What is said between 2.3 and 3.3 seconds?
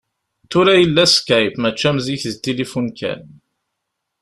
d tilifun kan.